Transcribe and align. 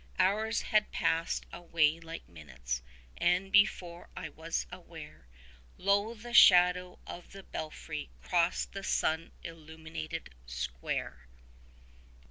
Hours 0.17 0.63
had 0.63 0.91
passed 0.91 1.45
away 1.53 1.99
like 1.99 2.27
minutes; 2.27 2.81
and, 3.17 3.51
before 3.51 4.09
I 4.17 4.29
was 4.29 4.65
aware, 4.71 5.27
Lo! 5.77 6.15
the 6.15 6.33
shadow 6.33 6.97
of 7.05 7.33
the 7.33 7.43
belfry 7.43 8.09
crossed 8.19 8.71
the 8.73 8.81
sun 8.81 9.31
illumined 9.43 10.27
square. 10.47 11.27